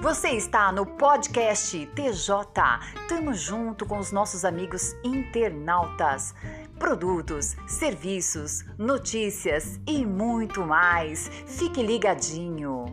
Você 0.00 0.30
está 0.30 0.72
no 0.72 0.86
podcast 0.86 1.86
TJ. 1.88 2.34
Tamo 3.06 3.34
junto 3.34 3.84
com 3.84 3.98
os 3.98 4.10
nossos 4.10 4.46
amigos 4.46 4.96
internautas. 5.04 6.34
Produtos, 6.78 7.54
serviços, 7.66 8.64
notícias 8.78 9.78
e 9.86 10.06
muito 10.06 10.62
mais. 10.64 11.28
Fique 11.46 11.82
ligadinho. 11.82 12.86